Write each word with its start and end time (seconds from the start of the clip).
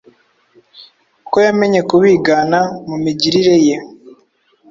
ko 1.29 1.37
yamenye 1.47 1.79
kubigana 1.89 2.59
mu 2.87 2.95
migirire 3.03 3.55
ye, 3.67 3.77